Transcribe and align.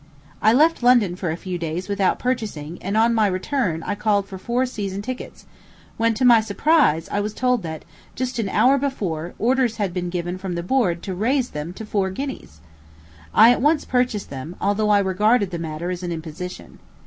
I 0.41 0.51
left 0.51 0.81
London 0.81 1.15
for 1.15 1.29
a 1.29 1.37
few 1.37 1.59
days 1.59 1.87
without 1.87 2.17
purchasing, 2.17 2.79
and 2.81 2.97
on 2.97 3.13
my 3.13 3.27
return 3.27 3.83
I 3.83 3.93
called 3.93 4.25
for 4.27 4.39
four 4.39 4.65
season 4.65 5.03
tickets, 5.03 5.45
when, 5.95 6.15
to 6.15 6.25
my 6.25 6.41
surprise, 6.41 7.07
I 7.11 7.19
was 7.19 7.35
told 7.35 7.61
that, 7.61 7.85
just 8.15 8.39
an 8.39 8.49
hour 8.49 8.79
before, 8.79 9.35
orders 9.37 9.77
had 9.77 9.93
been 9.93 10.09
given 10.09 10.39
from 10.39 10.55
the 10.55 10.63
board 10.63 11.03
to 11.03 11.13
raise 11.13 11.51
them 11.51 11.71
to 11.73 11.85
four 11.85 12.09
guineas. 12.09 12.61
I 13.31 13.51
at 13.51 13.61
once 13.61 13.85
purchased 13.85 14.31
them, 14.31 14.55
although 14.59 14.89
I 14.89 14.97
regarded 14.97 15.51
the 15.51 15.59
matter 15.59 15.91
as 15.91 16.01
an 16.01 16.11
imposition. 16.11 16.79